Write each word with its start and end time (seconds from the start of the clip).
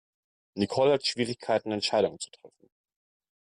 Nicole 0.55 0.93
hat 0.93 1.05
Schwierigkeiten 1.05 1.71
Entscheidungen 1.71 2.17
zu 2.19 2.31
treffen. 2.31 2.71